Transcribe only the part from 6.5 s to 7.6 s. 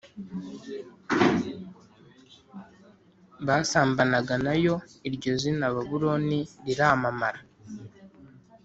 riramamara